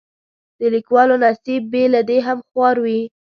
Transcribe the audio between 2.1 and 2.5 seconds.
هم